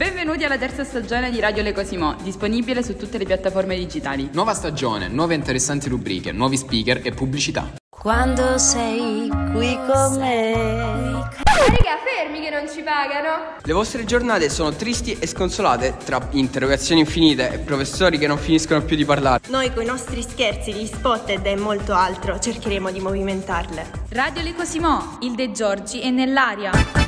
benvenuti 0.00 0.44
alla 0.44 0.56
terza 0.56 0.82
stagione 0.82 1.30
di 1.30 1.40
Radio 1.40 1.62
Le 1.62 1.74
Cosimo, 1.74 2.16
disponibile 2.22 2.82
su 2.82 2.96
tutte 2.96 3.18
le 3.18 3.26
piattaforme 3.26 3.76
digitali. 3.76 4.30
Nuova 4.32 4.54
stagione, 4.54 5.08
nuove 5.08 5.34
interessanti 5.34 5.90
rubriche, 5.90 6.32
nuovi 6.32 6.56
speaker 6.56 7.02
e 7.04 7.10
pubblicità. 7.10 7.74
Quando 7.90 8.56
sei 8.56 9.28
qui 9.52 9.78
con 9.86 10.16
me. 10.18 10.52
Raga, 11.44 11.98
fermi 12.02 12.40
che 12.40 12.48
non 12.48 12.66
ci 12.66 12.80
pagano. 12.80 13.56
Le 13.62 13.72
vostre 13.74 14.06
giornate 14.06 14.48
sono 14.48 14.72
tristi 14.72 15.18
e 15.20 15.26
sconsolate 15.26 15.98
tra 16.02 16.26
interrogazioni 16.30 17.02
infinite 17.02 17.52
e 17.52 17.58
professori 17.58 18.16
che 18.16 18.26
non 18.26 18.38
finiscono 18.38 18.80
più 18.80 18.96
di 18.96 19.04
parlare. 19.04 19.42
Noi 19.48 19.70
con 19.70 19.82
i 19.82 19.86
nostri 19.86 20.22
scherzi, 20.22 20.72
gli 20.72 20.86
spotted 20.86 21.44
e 21.44 21.56
molto 21.56 21.92
altro 21.92 22.38
cercheremo 22.38 22.90
di 22.90 23.00
movimentarle. 23.00 23.90
Radio 24.12 24.40
Le 24.40 24.54
Cosimo, 24.54 25.18
il 25.20 25.34
De 25.34 25.52
Giorgi 25.52 26.00
è 26.00 26.08
nell'aria. 26.08 26.99